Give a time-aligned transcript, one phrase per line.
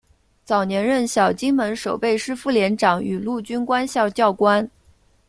[0.43, 4.67] 早年任小金门守备师副连长与陆军官校教官。